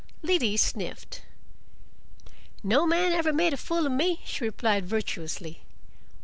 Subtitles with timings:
[0.23, 1.21] Liddy sniffed.
[2.63, 5.61] "No man ever made a fool of me," she replied virtuously.